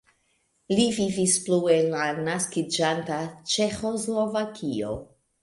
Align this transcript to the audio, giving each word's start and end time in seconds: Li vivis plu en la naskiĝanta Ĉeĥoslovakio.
Li 0.77 0.85
vivis 0.95 1.35
plu 1.47 1.59
en 1.73 1.91
la 1.97 2.07
naskiĝanta 2.29 3.19
Ĉeĥoslovakio. 3.53 4.99